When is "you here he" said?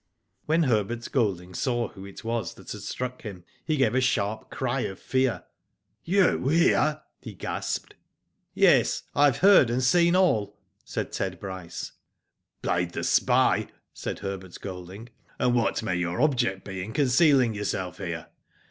6.03-7.35